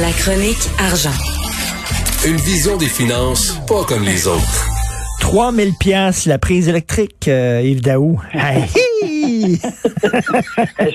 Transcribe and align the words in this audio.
La 0.00 0.12
chronique 0.12 0.68
argent. 0.78 1.16
Une 2.24 2.36
vision 2.36 2.76
des 2.76 2.86
finances 2.86 3.58
pas 3.66 3.82
comme 3.82 4.04
les 4.04 4.28
autres. 4.28 4.66
3000 5.20 5.72
pièces 5.80 6.26
la 6.26 6.38
prise 6.38 6.68
électrique, 6.68 7.26
euh, 7.26 7.62
Yves 7.64 7.80
Daou. 7.80 8.20
et, 8.34 9.56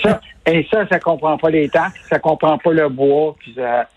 ça, 0.01 0.21
et 0.45 0.65
ça, 0.71 0.87
ça 0.87 0.99
comprend 0.99 1.37
pas 1.37 1.49
les 1.49 1.67
taxes, 1.67 1.99
ça 2.07 2.19
comprend 2.19 2.57
pas 2.57 2.71
le 2.71 2.87
bois. 2.87 3.35
Puis 3.39 3.53
ça... 3.57 3.89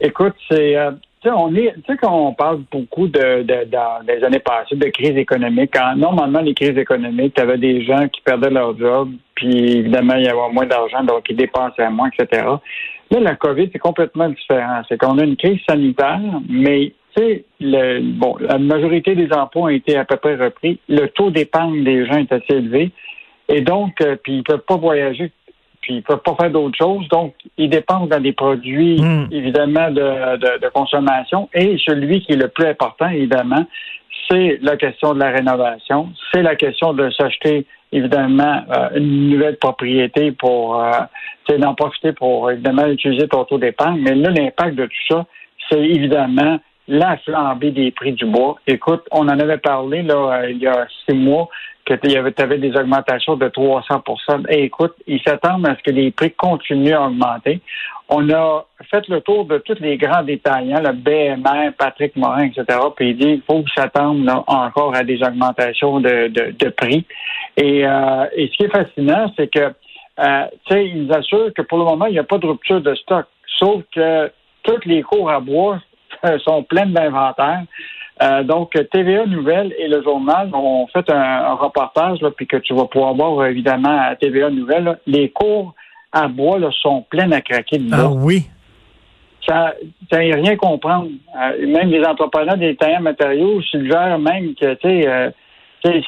Écoute, 0.00 0.34
c'est... 0.48 0.74
Euh, 0.76 0.92
tu 1.20 1.28
sais, 1.28 1.34
on 1.36 1.54
est, 1.54 1.74
tu 1.74 1.82
sais, 1.92 1.98
quand 2.00 2.28
on 2.28 2.32
parle 2.32 2.62
beaucoup 2.70 3.08
de, 3.08 3.42
de, 3.42 3.64
dans 3.64 3.98
les 4.06 4.24
années 4.24 4.38
passées 4.38 4.76
de 4.76 4.88
crise 4.88 5.18
économique, 5.18 5.72
quand 5.74 5.96
normalement 5.96 6.40
les 6.40 6.54
crises 6.54 6.78
économiques, 6.78 7.34
tu 7.34 7.42
avais 7.42 7.58
des 7.58 7.84
gens 7.84 8.08
qui 8.08 8.22
perdaient 8.22 8.50
leur 8.50 8.78
job, 8.78 9.10
puis 9.34 9.78
évidemment, 9.78 10.14
il 10.14 10.24
y 10.24 10.28
avait 10.28 10.52
moins 10.52 10.66
d'argent, 10.66 11.02
donc 11.04 11.24
ils 11.28 11.36
dépensaient 11.36 11.90
moins, 11.90 12.08
etc. 12.16 12.46
Là, 13.10 13.20
la 13.20 13.36
COVID, 13.36 13.70
c'est 13.72 13.78
complètement 13.78 14.28
différent. 14.28 14.82
C'est 14.88 14.98
qu'on 14.98 15.18
a 15.18 15.24
une 15.24 15.36
crise 15.36 15.60
sanitaire, 15.68 16.20
mais 16.48 16.92
tu 17.16 17.22
sais, 17.22 17.44
le, 17.60 18.00
bon, 18.00 18.36
la 18.40 18.58
majorité 18.58 19.14
des 19.14 19.32
emplois 19.32 19.62
ont 19.62 19.68
été 19.68 19.96
à 19.96 20.04
peu 20.04 20.16
près 20.16 20.36
repris. 20.36 20.78
Le 20.88 21.06
taux 21.06 21.30
d'épargne 21.30 21.84
des 21.84 22.04
gens 22.06 22.18
est 22.18 22.32
assez 22.32 22.54
élevé. 22.54 22.90
Et 23.48 23.60
donc, 23.60 24.00
euh, 24.00 24.16
puis 24.22 24.38
ils 24.38 24.42
peuvent 24.42 24.64
pas 24.66 24.76
voyager, 24.76 25.30
puis 25.80 25.94
ils 25.94 26.02
peuvent 26.02 26.22
pas 26.24 26.34
faire 26.34 26.50
d'autres 26.50 26.76
choses. 26.76 27.08
Donc, 27.08 27.34
ils 27.56 27.70
dépensent 27.70 28.08
dans 28.08 28.20
des 28.20 28.32
produits, 28.32 29.00
Hmm. 29.00 29.28
évidemment, 29.30 29.90
de, 29.90 30.36
de, 30.36 30.60
de 30.60 30.68
consommation. 30.70 31.48
Et 31.54 31.78
celui 31.86 32.22
qui 32.22 32.32
est 32.32 32.36
le 32.36 32.48
plus 32.48 32.66
important, 32.66 33.08
évidemment, 33.08 33.64
c'est 34.28 34.58
la 34.62 34.76
question 34.76 35.14
de 35.14 35.20
la 35.20 35.30
rénovation. 35.30 36.10
C'est 36.32 36.42
la 36.42 36.56
question 36.56 36.92
de 36.92 37.10
s'acheter, 37.10 37.66
évidemment, 37.92 38.62
euh, 38.70 38.88
une 38.96 39.30
nouvelle 39.30 39.56
propriété 39.56 40.32
pour 40.32 40.82
euh, 40.82 40.90
d'en 41.58 41.74
profiter 41.74 42.12
pour, 42.12 42.50
évidemment, 42.50 42.86
utiliser 42.86 43.28
ton 43.28 43.44
taux 43.44 43.58
d'épargne. 43.58 44.00
Mais 44.00 44.14
là, 44.14 44.30
l'impact 44.30 44.74
de 44.74 44.86
tout 44.86 45.06
ça, 45.08 45.26
c'est 45.70 45.82
évidemment 45.82 46.58
la 46.88 47.16
flambée 47.18 47.70
des 47.70 47.90
prix 47.90 48.12
du 48.12 48.26
bois. 48.26 48.56
Écoute, 48.66 49.02
on 49.10 49.28
en 49.28 49.38
avait 49.38 49.58
parlé 49.58 50.02
là, 50.02 50.14
euh, 50.14 50.50
il 50.50 50.58
y 50.58 50.66
a 50.66 50.86
six 51.04 51.16
mois 51.16 51.48
que 51.84 51.94
tu 51.94 52.42
avais 52.42 52.58
des 52.58 52.76
augmentations 52.76 53.36
de 53.36 53.48
300 53.48 54.02
Et 54.48 54.64
écoute, 54.64 54.94
ils 55.06 55.20
s'attendent 55.22 55.66
à 55.66 55.76
ce 55.76 55.82
que 55.82 55.92
les 55.92 56.10
prix 56.10 56.32
continuent 56.32 56.94
à 56.94 57.06
augmenter. 57.06 57.60
On 58.08 58.30
a 58.30 58.64
fait 58.88 59.08
le 59.08 59.20
tour 59.20 59.46
de 59.46 59.58
tous 59.58 59.80
les 59.80 59.96
grands 59.96 60.22
détaillants, 60.22 60.80
le 60.80 60.92
BMR, 60.92 61.72
Patrick 61.76 62.14
Morin, 62.14 62.44
etc. 62.44 62.78
Puis 62.94 63.10
il 63.10 63.16
dit 63.16 63.26
qu'il 63.26 63.42
faut 63.42 63.64
s'attendre 63.74 64.44
encore 64.46 64.94
à 64.94 65.02
des 65.02 65.20
augmentations 65.22 65.98
de, 66.00 66.28
de, 66.28 66.54
de 66.56 66.68
prix. 66.68 67.04
Et, 67.56 67.84
euh, 67.84 68.26
et 68.36 68.46
ce 68.46 68.56
qui 68.56 68.64
est 68.64 68.68
fascinant, 68.68 69.32
c'est 69.36 69.48
que 69.52 69.72
euh, 70.20 70.46
ils 70.70 71.12
assurent 71.12 71.52
que 71.52 71.62
pour 71.62 71.78
le 71.78 71.84
moment, 71.84 72.06
il 72.06 72.12
n'y 72.12 72.18
a 72.18 72.24
pas 72.24 72.38
de 72.38 72.46
rupture 72.46 72.80
de 72.80 72.94
stock. 72.94 73.26
Sauf 73.58 73.82
que 73.92 74.30
toutes 74.62 74.84
les 74.84 75.02
cours 75.02 75.28
à 75.28 75.40
bois 75.40 75.80
sont 76.44 76.62
pleines 76.62 76.92
d'inventaire. 76.92 77.64
Euh, 78.22 78.44
donc, 78.44 78.70
TVA 78.92 79.26
Nouvelle 79.26 79.74
et 79.78 79.88
le 79.88 80.02
journal 80.02 80.48
ont 80.54 80.86
fait 80.86 81.10
un, 81.10 81.16
un 81.16 81.54
reportage, 81.54 82.20
là, 82.22 82.30
puis 82.30 82.46
que 82.46 82.56
tu 82.56 82.72
vas 82.72 82.86
pouvoir 82.86 83.14
voir 83.14 83.46
évidemment 83.46 83.98
à 84.00 84.14
TVA 84.14 84.48
Nouvelle. 84.50 84.84
là. 84.84 84.96
les 85.06 85.30
cours 85.30 85.74
à 86.16 86.28
bois 86.28 86.58
là, 86.58 86.70
sont 86.82 87.04
pleines 87.08 87.32
à 87.32 87.40
craquer 87.40 87.78
de 87.78 87.88
bois. 87.88 87.98
Ah 88.00 88.10
oui. 88.10 88.46
Ça, 89.46 89.74
y 90.12 90.32
rien 90.32 90.56
comprendre. 90.56 91.08
Euh, 91.40 91.66
même 91.66 91.88
les 91.88 92.04
entrepreneurs 92.04 92.56
des 92.56 92.74
tailleurs 92.74 93.00
matériaux 93.00 93.62
suggèrent 93.62 94.18
même 94.18 94.54
que, 94.54 94.74
tu 94.74 94.88
sais, 94.88 95.08
euh, 95.08 95.30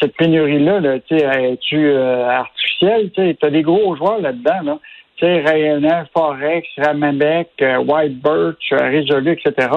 cette 0.00 0.16
pénurie-là, 0.16 0.80
là, 0.80 0.98
tu 1.00 1.14
est-tu 1.14 1.76
euh, 1.76 2.28
artificielle? 2.28 3.10
Tu 3.14 3.36
t'as 3.36 3.50
des 3.50 3.62
gros 3.62 3.96
joueurs 3.96 4.20
là-dedans, 4.20 4.62
là. 4.64 4.78
Tu 5.16 5.26
sais, 5.26 5.40
Rayonnais, 5.40 6.04
Forex, 6.12 6.66
Ramabec, 6.78 7.48
euh, 7.60 7.78
White 7.78 8.20
Birch, 8.22 8.72
Résolu, 8.72 9.32
etc. 9.32 9.68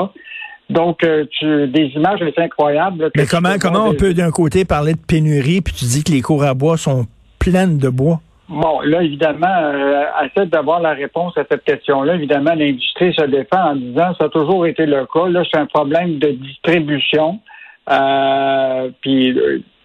Donc, 0.69 1.03
euh, 1.03 1.25
tu, 1.37 1.67
des 1.67 1.87
images 1.95 2.19
là, 2.21 2.31
que 2.31 3.09
Mais 3.15 3.25
comment, 3.25 3.55
comment 3.59 3.87
on 3.87 3.93
peut 3.93 4.13
d'un 4.13 4.31
côté 4.31 4.65
parler 4.65 4.93
de 4.93 4.99
pénurie, 4.99 5.61
puis 5.61 5.73
tu 5.73 5.86
dis 5.86 6.03
que 6.03 6.11
les 6.11 6.21
cours 6.21 6.43
à 6.43 6.53
bois 6.53 6.77
sont 6.77 7.08
pleines 7.39 7.77
de 7.77 7.89
bois? 7.89 8.21
Bon, 8.52 8.82
là, 8.82 9.02
évidemment, 9.02 9.48
euh, 9.48 10.04
essaie 10.26 10.45
d'avoir 10.45 10.82
la 10.82 10.92
réponse 10.92 11.38
à 11.38 11.44
cette 11.50 11.64
question-là. 11.64 12.16
Évidemment, 12.16 12.54
l'industrie 12.54 13.14
se 13.14 13.23
défend 13.23 13.72
en 13.72 13.76
disant 13.76 14.14
ça 14.20 14.26
a 14.26 14.30
toujours 14.30 14.66
été 14.66 14.86
le 14.86 15.06
cas. 15.06 15.30
Là, 15.30 15.44
c'est 15.50 15.58
un 15.58 15.67
problème 15.67 16.20
de 16.20 16.32
distribution. 16.32 17.39
Euh, 17.89 18.89
puis, 19.00 19.38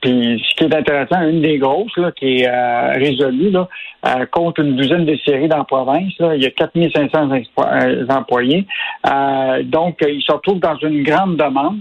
ce 0.02 0.54
qui 0.56 0.64
est 0.64 0.74
intéressant, 0.74 1.22
une 1.22 1.42
des 1.42 1.58
grosses 1.58 1.96
là, 1.96 2.10
qui 2.10 2.38
est 2.38 2.48
euh, 2.48 2.92
résolue, 2.94 3.50
là, 3.50 3.68
euh, 4.04 4.26
compte 4.32 4.58
une 4.58 4.74
douzaine 4.74 5.04
de 5.04 5.16
séries 5.24 5.46
dans 5.48 5.58
la 5.58 5.64
province. 5.64 6.12
Il 6.18 6.42
y 6.42 6.46
a 6.46 6.50
4500 6.50 7.28
expo- 7.34 7.66
euh, 7.66 8.04
employés. 8.08 8.66
Donc, 9.64 9.98
ils 10.06 10.22
se 10.22 10.32
retrouvent 10.32 10.60
dans 10.60 10.76
une 10.78 11.04
grande 11.04 11.36
demande. 11.36 11.78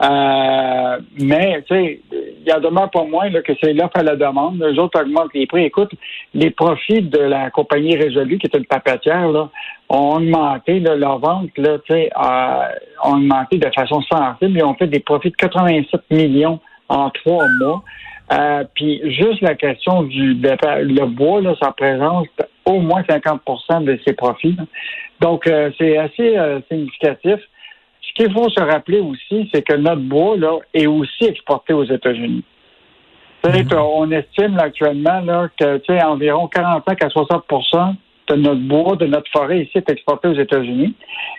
Euh, 0.00 0.98
mais, 1.20 1.62
tu 1.62 1.74
sais, 1.74 2.00
il 2.46 2.52
en 2.52 2.60
demeure 2.60 2.90
pas 2.90 3.04
moins 3.04 3.28
là, 3.30 3.42
que 3.42 3.52
c'est 3.60 3.72
l'offre 3.72 3.96
à 3.96 4.02
la 4.02 4.16
demande. 4.16 4.62
Les 4.62 4.78
autres 4.78 5.00
augmentent 5.00 5.34
les 5.34 5.46
prix. 5.46 5.64
Écoute, 5.64 5.90
les 6.34 6.50
profits 6.50 7.02
de 7.02 7.18
la 7.18 7.50
compagnie 7.50 7.96
Résolue, 7.96 8.38
qui 8.38 8.46
est 8.46 8.56
une 8.56 8.64
papetière, 8.64 9.28
là, 9.28 9.48
ont 9.88 10.16
augmenté, 10.16 10.80
là, 10.80 10.94
leur 10.94 11.18
vente, 11.18 11.50
là, 11.56 11.78
euh, 11.90 12.64
ont 13.04 13.16
augmenté 13.16 13.58
de 13.58 13.70
façon 13.74 14.00
sensible. 14.02 14.58
Ils 14.58 14.64
ont 14.64 14.74
fait 14.74 14.86
des 14.86 15.00
profits 15.00 15.30
de 15.30 15.36
87 15.36 16.02
millions 16.10 16.60
en 16.88 17.10
trois 17.10 17.46
mois. 17.60 17.82
Euh, 18.30 18.64
puis 18.74 19.00
juste 19.10 19.40
la 19.40 19.54
question 19.54 20.02
du 20.02 20.34
le 20.34 21.06
bois, 21.06 21.40
là, 21.40 21.54
ça 21.60 21.68
représente 21.68 22.28
au 22.66 22.80
moins 22.80 23.02
50% 23.02 23.84
de 23.84 23.98
ses 24.06 24.12
profits. 24.12 24.56
Donc, 25.20 25.46
euh, 25.46 25.70
c'est 25.78 25.96
assez 25.96 26.36
euh, 26.36 26.60
significatif. 26.70 27.40
Ce 28.18 28.24
qu'il 28.24 28.32
faut 28.32 28.48
se 28.50 28.60
rappeler 28.60 29.00
aussi, 29.00 29.48
c'est 29.54 29.62
que 29.62 29.74
notre 29.74 30.00
bois 30.02 30.36
là, 30.36 30.58
est 30.74 30.86
aussi 30.86 31.24
exporté 31.24 31.72
aux 31.72 31.84
États-Unis. 31.84 32.42
T'as- 33.42 33.82
On 33.84 34.10
estime 34.10 34.56
là, 34.56 34.64
actuellement 34.64 35.20
là, 35.20 35.48
que 35.56 36.04
environ 36.04 36.48
45 36.48 37.04
à 37.04 37.08
60% 37.08 37.94
de 38.28 38.34
notre 38.34 38.60
bois, 38.60 38.96
de 38.96 39.06
notre 39.06 39.30
forêt 39.30 39.60
ici 39.60 39.70
est 39.78 39.88
exporté 39.90 40.28
aux 40.28 40.34
États-Unis. 40.34 40.94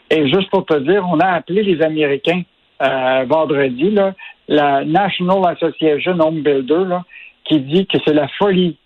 Et 0.09 0.28
juste 0.29 0.50
pour 0.50 0.66
te 0.66 0.78
dire, 0.79 1.06
on 1.12 1.19
a 1.19 1.28
appelé 1.28 1.63
les 1.63 1.81
Américains 1.84 2.41
euh, 2.81 3.25
vendredi, 3.28 3.91
là, 3.91 4.13
la 4.47 4.85
National 4.85 5.53
Association 5.53 6.18
Home 6.19 6.41
Builder, 6.41 6.85
là, 6.88 7.03
qui 7.44 7.59
dit 7.59 7.85
que 7.85 7.97
c'est 8.06 8.13
la 8.13 8.28
folie 8.39 8.78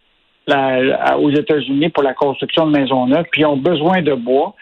là, 0.48 1.16
aux 1.20 1.30
États-Unis 1.30 1.90
pour 1.90 2.04
la 2.04 2.14
construction 2.16 2.66
de 2.66 2.78
maisons 2.78 3.06
neuves, 3.06 3.26
puis 3.32 3.42
ils 3.42 3.46
ont 3.46 3.56
besoin 3.58 4.02
de 4.02 4.14
bois. 4.16 4.56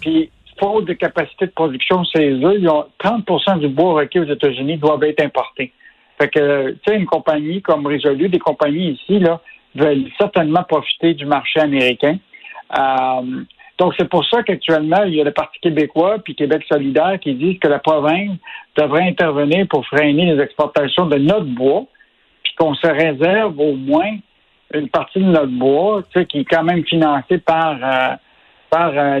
Puis, 0.00 0.30
faute 0.60 0.86
de 0.86 0.92
capacité 0.92 1.46
de 1.46 1.52
production 1.52 2.02
chez 2.04 2.30
eux, 2.30 2.58
ils 2.58 2.68
ont 2.68 2.86
30% 3.02 3.60
du 3.60 3.68
bois 3.68 3.94
requis 3.94 4.20
aux 4.20 4.24
États-Unis 4.24 4.78
doivent 4.78 5.04
être 5.04 5.24
importés. 5.24 5.72
Fait 6.20 6.28
que, 6.28 6.70
tu 6.70 6.78
sais, 6.86 6.96
une 6.96 7.06
compagnie 7.06 7.62
comme 7.62 7.86
Résolu, 7.86 8.28
des 8.28 8.38
compagnies 8.38 8.90
ici, 8.90 9.18
là, 9.18 9.40
veulent 9.74 10.06
certainement 10.18 10.64
profiter 10.64 11.14
du 11.14 11.26
marché 11.26 11.60
américain. 11.60 12.18
Euh, 12.76 13.44
donc, 13.78 13.94
c'est 13.96 14.08
pour 14.08 14.24
ça 14.26 14.42
qu'actuellement, 14.42 15.04
il 15.04 15.14
y 15.14 15.20
a 15.20 15.24
le 15.24 15.32
Parti 15.32 15.60
québécois 15.60 16.18
puis 16.18 16.34
Québec 16.34 16.64
solidaire 16.68 17.18
qui 17.20 17.34
disent 17.34 17.60
que 17.60 17.68
la 17.68 17.78
province 17.78 18.36
devrait 18.76 19.04
intervenir 19.04 19.66
pour 19.68 19.86
freiner 19.86 20.34
les 20.34 20.42
exportations 20.42 21.06
de 21.06 21.16
notre 21.16 21.46
bois, 21.46 21.84
puis 22.42 22.52
qu'on 22.58 22.74
se 22.74 22.86
réserve 22.86 23.58
au 23.60 23.74
moins 23.74 24.16
une 24.74 24.88
partie 24.88 25.20
de 25.20 25.26
notre 25.26 25.52
bois, 25.52 26.02
tu 26.10 26.18
sais, 26.18 26.26
qui 26.26 26.40
est 26.40 26.44
quand 26.44 26.64
même 26.64 26.84
financée 26.84 27.38
par 27.38 27.76
euh, 27.80 28.16
par 28.70 28.92
euh, 28.94 29.18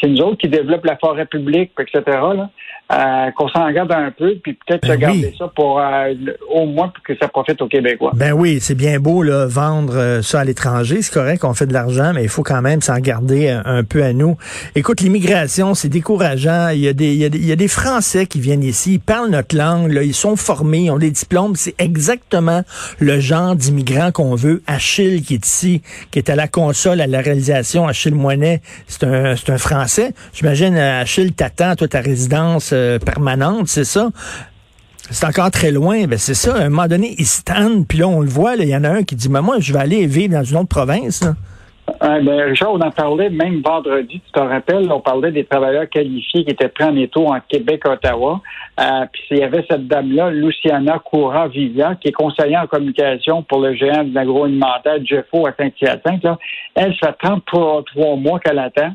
c'est 0.00 0.08
nous 0.08 0.20
autres 0.20 0.38
qui 0.38 0.48
développent 0.48 0.84
la 0.84 0.96
forêt 0.96 1.26
publique, 1.26 1.72
etc. 1.78 2.02
Là, 2.06 2.50
euh, 2.92 3.30
qu'on 3.32 3.48
s'en 3.48 3.68
garde 3.70 3.90
un 3.90 4.12
peu, 4.12 4.36
puis 4.42 4.54
peut-être 4.54 4.82
Ben 4.82 4.94
se 4.94 4.98
garder 4.98 5.28
oui. 5.30 5.36
ça 5.36 5.50
pour 5.54 5.80
euh, 5.80 6.14
au 6.54 6.66
moins 6.66 6.88
pour 6.88 7.02
que 7.02 7.16
ça 7.20 7.26
profite 7.26 7.60
aux 7.60 7.68
Québécois. 7.68 8.12
Ben 8.14 8.32
oui, 8.32 8.58
c'est 8.60 8.76
bien 8.76 9.00
beau 9.00 9.22
là, 9.22 9.46
vendre 9.46 10.20
ça 10.22 10.40
à 10.40 10.44
l'étranger, 10.44 11.02
c'est 11.02 11.12
correct, 11.12 11.42
on 11.44 11.54
fait 11.54 11.66
de 11.66 11.72
l'argent, 11.72 12.12
mais 12.14 12.22
il 12.22 12.28
faut 12.28 12.44
quand 12.44 12.62
même 12.62 12.82
s'en 12.82 12.98
garder 12.98 13.48
un, 13.48 13.62
un 13.64 13.82
peu 13.82 14.04
à 14.04 14.12
nous. 14.12 14.36
Écoute, 14.74 15.00
l'immigration, 15.00 15.74
c'est 15.74 15.88
décourageant. 15.88 16.68
Il 16.68 16.80
y, 16.80 16.88
a 16.88 16.92
des, 16.92 17.12
il, 17.12 17.18
y 17.18 17.24
a 17.24 17.28
des, 17.28 17.38
il 17.38 17.46
y 17.46 17.52
a 17.52 17.56
des 17.56 17.68
Français 17.68 18.26
qui 18.26 18.40
viennent 18.40 18.62
ici, 18.62 18.94
ils 18.94 19.00
parlent 19.00 19.30
notre 19.30 19.56
langue, 19.56 19.90
là, 19.90 20.02
ils 20.02 20.14
sont 20.14 20.36
formés, 20.36 20.84
ils 20.84 20.90
ont 20.90 20.98
des 20.98 21.10
diplômes. 21.10 21.56
C'est 21.56 21.74
exactement 21.80 22.62
le 23.00 23.18
genre 23.20 23.56
d'immigrant 23.56 24.12
qu'on 24.12 24.34
veut. 24.34 24.62
Achille, 24.66 25.22
qui 25.22 25.34
est 25.34 25.46
ici, 25.46 25.82
qui 26.10 26.18
est 26.18 26.30
à 26.30 26.36
la 26.36 26.46
console, 26.46 27.00
à 27.00 27.06
la 27.06 27.20
réalisation, 27.20 27.88
Achille 27.88 28.14
Moinet, 28.14 28.60
c'est 28.88 29.04
un, 29.04 29.34
un 29.34 29.58
Français. 29.58 30.12
J'imagine, 30.32 30.76
euh, 30.76 31.02
Achille, 31.02 31.32
t'attends, 31.32 31.74
toi, 31.76 31.88
ta 31.88 32.00
résidence 32.00 32.70
euh, 32.72 32.98
permanente, 32.98 33.68
c'est 33.68 33.84
ça? 33.84 34.10
C'est 35.10 35.24
encore 35.26 35.50
très 35.50 35.70
loin. 35.70 36.06
Ben 36.06 36.18
c'est 36.18 36.34
ça. 36.34 36.54
À 36.54 36.62
un 36.62 36.68
moment 36.68 36.88
donné, 36.88 37.14
ils 37.18 37.26
se 37.26 37.42
tannent. 37.42 37.86
Puis 37.86 37.98
là, 37.98 38.08
on 38.08 38.20
le 38.20 38.28
voit. 38.28 38.56
Il 38.56 38.68
y 38.68 38.76
en 38.76 38.82
a 38.82 38.90
un 38.90 39.02
qui 39.04 39.14
dit, 39.14 39.28
mais 39.28 39.40
moi, 39.40 39.58
je 39.60 39.72
vais 39.72 39.78
aller 39.78 40.06
vivre 40.06 40.34
dans 40.34 40.42
une 40.42 40.56
autre 40.56 40.68
province. 40.68 41.22
là. 41.22 41.36
Euh, 41.88 42.20
ben, 42.20 42.48
Richard, 42.48 42.72
on 42.72 42.80
en 42.80 42.90
parlait 42.90 43.30
même 43.30 43.62
vendredi, 43.62 44.20
tu 44.20 44.32
te 44.32 44.40
rappelles, 44.40 44.90
on 44.90 45.00
parlait 45.00 45.30
des 45.30 45.44
travailleurs 45.44 45.88
qualifiés 45.88 46.44
qui 46.44 46.50
étaient 46.50 46.68
pris 46.68 46.84
en 46.84 46.96
étau 46.96 47.26
en 47.26 47.38
Québec, 47.48 47.86
Ottawa. 47.86 48.40
Euh, 48.80 49.06
puis 49.12 49.22
il 49.30 49.38
y 49.38 49.42
avait 49.42 49.64
cette 49.70 49.86
dame-là, 49.86 50.30
Luciana 50.30 50.98
Coura-Vivia, 50.98 51.94
qui 51.94 52.08
est 52.08 52.12
conseillère 52.12 52.62
en 52.62 52.66
communication 52.66 53.42
pour 53.42 53.60
le 53.60 53.74
géant 53.74 54.02
de 54.02 54.14
l'agroalimentaire 54.14 54.98
Jeffo 55.04 55.46
à 55.46 55.52
Saint-Hyacinthe. 55.56 56.26
Elle, 56.74 56.94
ça 57.00 57.14
fait 57.20 57.40
33 57.52 58.16
mois 58.16 58.40
qu'elle 58.40 58.58
attend. 58.58 58.92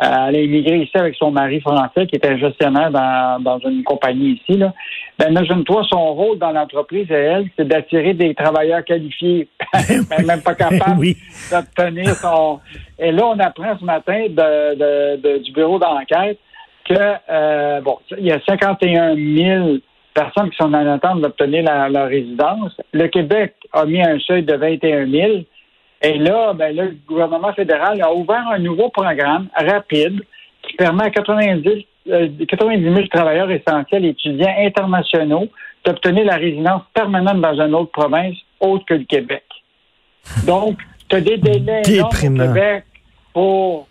Elle 0.00 0.36
a 0.36 0.40
immigré 0.40 0.78
ici 0.78 0.96
avec 0.96 1.14
son 1.14 1.30
mari 1.30 1.60
français 1.60 2.06
qui 2.06 2.16
était 2.16 2.36
gestionnaire 2.36 2.90
dans, 2.90 3.40
dans 3.40 3.58
une 3.60 3.84
compagnie 3.84 4.40
ici. 4.40 4.58
Là. 4.58 4.72
Ben, 5.18 5.30
imagine-toi, 5.30 5.84
son 5.88 6.14
rôle 6.14 6.38
dans 6.38 6.50
l'entreprise, 6.50 7.06
elle, 7.10 7.48
c'est 7.56 7.66
d'attirer 7.66 8.14
des 8.14 8.34
travailleurs 8.34 8.84
qualifiés, 8.84 9.48
ben, 9.72 10.26
même 10.26 10.42
pas 10.42 10.54
capable 10.54 11.06
d'obtenir 11.50 12.14
son... 12.16 12.60
Et 12.98 13.12
là, 13.12 13.26
on 13.26 13.38
apprend 13.38 13.76
ce 13.78 13.84
matin 13.84 14.26
de, 14.28 15.16
de, 15.16 15.38
du 15.38 15.52
bureau 15.52 15.78
d'enquête 15.78 16.38
que, 16.84 16.94
euh, 17.30 17.80
bon, 17.80 17.98
il 18.18 18.26
y 18.26 18.32
a 18.32 18.40
51 18.46 19.16
000 19.16 19.76
personnes 20.14 20.50
qui 20.50 20.56
sont 20.56 20.72
en 20.72 20.86
attente 20.92 21.20
d'obtenir 21.20 21.64
leur 21.90 22.08
résidence. 22.08 22.72
Le 22.92 23.08
Québec 23.08 23.54
a 23.72 23.84
mis 23.84 24.00
un 24.00 24.18
seuil 24.20 24.42
de 24.42 24.54
21 24.54 25.10
000. 25.10 25.32
Et 26.04 26.18
là, 26.18 26.52
ben, 26.52 26.76
le 26.76 26.96
gouvernement 27.06 27.52
fédéral 27.54 28.00
a 28.02 28.12
ouvert 28.12 28.46
un 28.48 28.58
nouveau 28.58 28.90
programme 28.90 29.48
rapide 29.56 30.20
qui 30.62 30.76
permet 30.76 31.04
à 31.04 31.10
90, 31.10 31.86
90 32.46 32.82
000 32.82 33.06
travailleurs 33.06 33.50
essentiels 33.50 34.04
étudiants 34.04 34.54
internationaux 34.58 35.48
d'obtenir 35.84 36.24
la 36.24 36.36
résidence 36.36 36.82
permanente 36.92 37.40
dans 37.40 37.60
une 37.60 37.74
autre 37.74 37.90
province 37.90 38.36
autre 38.60 38.84
que 38.84 38.94
le 38.94 39.04
Québec. 39.04 39.44
Donc, 40.46 40.78
tu 41.08 41.16
as 41.16 41.20
des 41.20 41.38
délais 41.38 41.82
au 42.00 42.08
Québec 42.08 42.84
pour 43.32 43.88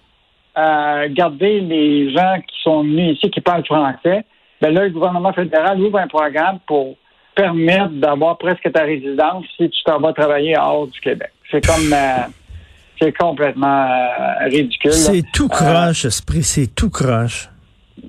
euh, 0.57 1.07
garder 1.09 1.61
les 1.61 2.11
gens 2.11 2.35
qui 2.47 2.61
sont 2.63 2.83
venus 2.83 3.17
ici, 3.17 3.29
qui 3.31 3.41
parlent 3.41 3.65
français. 3.65 4.23
Ben 4.61 4.73
là, 4.73 4.83
le 4.83 4.91
gouvernement 4.91 5.33
fédéral 5.33 5.79
ouvre 5.81 5.97
un 5.97 6.07
programme 6.07 6.59
pour 6.67 6.95
permettre 7.35 7.89
d'avoir 7.89 8.37
presque 8.37 8.71
ta 8.71 8.83
résidence 8.83 9.45
si 9.57 9.69
tu 9.69 9.83
t'en 9.83 9.99
vas 9.99 10.13
travailler 10.13 10.55
hors 10.57 10.87
du 10.87 10.99
Québec. 11.01 11.31
C'est 11.53 11.63
comme 11.63 11.93
euh, 11.93 12.25
c'est 12.99 13.15
complètement 13.15 13.85
euh, 13.85 14.45
ridicule. 14.45 14.91
C'est 14.91 15.23
tout 15.31 15.47
croche, 15.47 16.05
esprit, 16.05 16.41
c'est 16.41 16.73
tout 16.73 16.89
croche. 16.89 17.47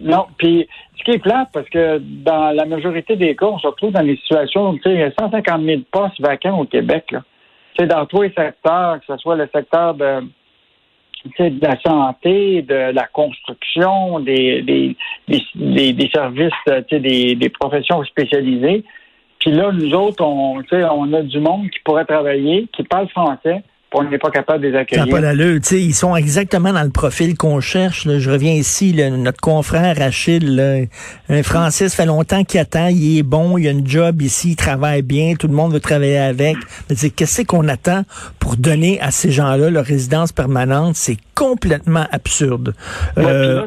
Non, 0.00 0.26
puis 0.38 0.67
ce 0.99 1.05
qui 1.05 1.11
est 1.11 1.19
plate, 1.19 1.50
parce 1.52 1.69
que 1.69 1.99
dans 1.99 2.52
la 2.52 2.64
majorité 2.64 3.17
des 3.17 3.37
cas, 3.37 3.46
on 3.46 3.58
se 3.58 3.67
retrouve 3.67 3.93
dans 3.93 4.02
des 4.02 4.17
situations 4.17 4.70
où 4.70 4.79
il 4.87 4.93
y 4.93 5.02
a 5.02 5.11
150 5.20 5.62
000 5.62 5.82
postes 5.93 6.19
vacants 6.20 6.58
au 6.58 6.64
Québec. 6.64 7.12
Là. 7.12 7.87
dans 7.87 8.06
tous 8.06 8.23
les 8.23 8.32
secteurs, 8.32 9.00
que 9.00 9.06
ce 9.06 9.17
soit 9.19 9.37
le 9.37 9.46
secteur 9.55 9.93
de, 9.93 10.23
de 11.38 11.67
la 11.67 11.79
santé, 11.82 12.62
de 12.62 12.93
la 12.94 13.06
construction, 13.08 14.20
des, 14.20 14.62
des, 14.62 14.96
des, 15.29 15.93
des 15.93 16.11
services, 16.14 16.88
des, 16.91 17.35
des 17.35 17.49
professions 17.50 18.02
spécialisées. 18.05 18.85
Puis 19.44 19.52
là, 19.52 19.70
nous 19.73 19.93
autres, 19.93 20.25
on, 20.25 20.62
on 20.73 21.12
a 21.12 21.20
du 21.20 21.38
monde 21.38 21.69
qui 21.69 21.79
pourrait 21.85 22.06
travailler, 22.06 22.67
qui 22.75 22.82
parle 22.82 23.11
français, 23.11 23.62
on 23.93 24.05
n'est 24.05 24.17
pas 24.17 24.31
capable 24.31 24.64
de 24.64 24.69
les 24.69 24.75
accueillir. 24.75 25.06
pas 25.06 25.20
l'allure. 25.20 25.61
Ils 25.70 25.93
sont 25.93 26.17
exactement 26.17 26.73
dans 26.73 26.82
le 26.82 26.91
profil 26.91 27.37
qu'on 27.37 27.61
cherche. 27.61 28.08
Je 28.08 28.31
reviens 28.31 28.55
ici, 28.55 28.94
notre 28.94 29.43
confrère 29.43 29.99
Rachid, 29.99 30.43
un 31.29 31.43
Français, 31.43 31.91
ça 31.91 32.02
fait 32.02 32.08
longtemps 32.08 32.43
qu'il 32.43 32.58
attend, 32.58 32.88
il 32.88 33.19
est 33.19 33.23
bon, 33.23 33.58
il 33.58 33.69
a 33.69 33.73
une 33.73 33.87
job 33.87 34.23
ici, 34.23 34.52
il 34.52 34.56
travaille 34.56 35.02
bien, 35.02 35.35
tout 35.38 35.46
le 35.46 35.52
monde 35.52 35.75
veut 35.75 35.81
travailler 35.81 36.17
avec. 36.17 36.56
Qu'est-ce 36.88 37.43
qu'on 37.43 37.69
attend 37.69 38.05
pour 38.41 38.56
donner 38.56 38.99
à 39.02 39.11
ces 39.11 39.31
gens-là 39.31 39.69
leur 39.69 39.85
résidence 39.85 40.32
permanente? 40.32 40.94
C'est 40.94 41.19
complètement 41.35 42.06
absurde. 42.12 42.73
Euh... 43.19 43.62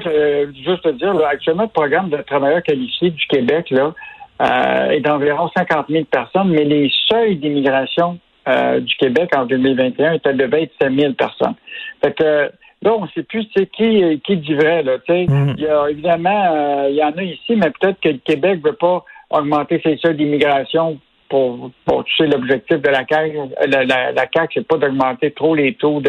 juste 0.66 0.82
te 0.82 0.90
dire, 0.98 1.14
actuellement, 1.32 1.64
le 1.64 1.70
programme 1.70 2.10
de 2.10 2.18
travailleurs 2.18 2.64
qualifiés 2.64 3.12
du 3.12 3.28
Québec 3.28 3.68
là, 3.70 3.94
euh, 4.42 4.90
est 4.92 5.00
d'environ 5.00 5.50
50 5.56 5.88
000 5.90 6.06
personnes, 6.06 6.50
mais 6.50 6.64
les 6.64 6.92
seuils 7.10 7.38
d'immigration 7.38 8.20
euh, 8.48 8.80
du 8.80 8.96
Québec 8.96 9.30
en 9.36 9.46
2021, 9.46 10.20
ça 10.24 10.34
devait 10.34 10.64
être 10.64 10.74
7 10.82 10.94
000 10.94 11.14
personnes. 11.14 11.56
Fait 12.04 12.16
que 12.16 12.52
là, 12.82 12.94
on 12.94 13.02
ne 13.02 13.08
sait 13.10 13.24
plus 13.24 13.48
qui, 13.74 14.22
qui 14.24 14.38
dit 14.38 14.54
vrai. 14.54 14.84
Là, 14.84 14.98
mm. 14.98 15.56
Il 15.58 15.64
y 15.64 15.68
a 15.68 15.90
évidemment, 15.90 16.46
euh, 16.52 16.88
il 16.90 16.96
y 16.96 17.04
en 17.04 17.12
a 17.12 17.24
ici, 17.24 17.56
mais 17.56 17.72
peut-être 17.72 18.00
que 18.00 18.10
le 18.10 18.20
Québec 18.20 18.62
ne 18.64 18.70
veut 18.70 18.76
pas 18.76 19.04
augmenter 19.32 19.82
ses 19.84 19.98
seuils 19.98 20.16
d'immigration 20.16 21.00
pour, 21.30 21.72
pour 21.86 22.06
toucher 22.06 22.28
l'objectif 22.28 22.78
de 22.80 22.90
la 22.90 23.06
CAQ. 23.10 23.38
La, 23.68 23.84
la, 23.84 24.12
la 24.12 24.26
CAQ, 24.34 24.54
c'est 24.54 24.68
pas 24.68 24.78
d'augmenter 24.78 25.32
trop 25.32 25.56
les 25.56 25.74
taux 25.74 26.02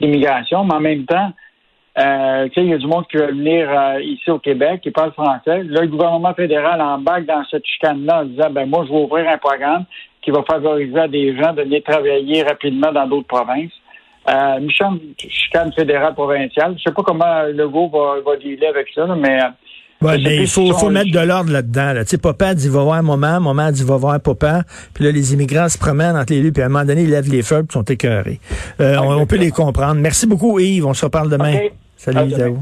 d'immigration, 0.00 0.64
mais 0.64 0.74
en 0.74 0.80
même 0.80 1.04
temps, 1.04 1.32
euh, 1.98 2.48
il 2.56 2.68
y 2.68 2.74
a 2.74 2.78
du 2.78 2.86
monde 2.86 3.06
qui 3.08 3.16
veut 3.16 3.26
venir 3.28 3.68
euh, 3.70 4.00
ici 4.00 4.30
au 4.30 4.38
Québec, 4.38 4.80
qui 4.82 4.90
parle 4.90 5.12
français. 5.12 5.62
Là, 5.64 5.82
le 5.82 5.88
gouvernement 5.88 6.32
fédéral 6.34 6.80
embarque 6.80 7.26
dans 7.26 7.44
cette 7.50 7.66
chicane-là 7.66 8.22
en 8.22 8.24
disant, 8.24 8.50
ben 8.50 8.68
moi, 8.68 8.84
je 8.86 8.92
vais 8.92 8.98
ouvrir 8.98 9.28
un 9.28 9.38
programme 9.38 9.84
qui 10.22 10.30
va 10.30 10.42
favoriser 10.44 10.98
à 10.98 11.08
des 11.08 11.36
gens 11.36 11.52
de 11.52 11.62
venir 11.62 11.82
travailler 11.82 12.42
rapidement 12.42 12.92
dans 12.92 13.06
d'autres 13.06 13.26
provinces. 13.26 13.72
Euh, 14.28 14.60
Michel, 14.60 14.88
chicane 15.18 15.72
fédérale 15.72 16.14
provinciale. 16.14 16.74
Je 16.78 16.82
sais 16.82 16.94
pas 16.94 17.02
comment 17.02 17.42
Legault 17.42 17.88
va, 17.88 18.20
va 18.24 18.36
dealer 18.36 18.66
avec 18.68 18.88
ça, 18.94 19.06
mais... 19.06 19.40
Euh, 20.02 20.16
il 20.16 20.46
faut, 20.46 20.72
faut 20.72 20.90
mettre 20.90 21.10
de 21.10 21.18
l'ordre 21.18 21.52
là-dedans. 21.52 21.92
Tu 22.00 22.08
sais, 22.08 22.18
papa 22.18 22.54
dit 22.54 22.68
va 22.68 22.82
voir 22.82 23.02
maman, 23.02 23.40
maman 23.40 23.70
dit 23.70 23.84
va 23.84 23.96
voir 23.96 24.20
papa. 24.20 24.62
Puis 24.94 25.04
là, 25.04 25.10
les 25.10 25.34
immigrants 25.34 25.68
se 25.68 25.76
promènent 25.76 26.16
entre 26.16 26.32
les 26.32 26.40
lieux, 26.40 26.52
puis 26.52 26.62
à 26.62 26.66
un 26.66 26.68
moment 26.68 26.84
donné, 26.84 27.02
ils 27.02 27.10
lèvent 27.10 27.30
les 27.30 27.42
feux, 27.42 27.62
puis 27.64 27.74
sont 27.74 27.82
écœurés. 27.82 28.40
Euh, 28.80 28.96
on, 28.98 29.26
peut 29.26 29.36
les 29.36 29.50
comprendre. 29.50 30.00
Merci 30.00 30.26
beaucoup, 30.26 30.58
Yves. 30.58 30.86
On 30.86 30.94
se 30.94 31.04
reparle 31.04 31.30
demain. 31.30 31.58
Salut, 31.96 32.32
okay. 32.32 32.54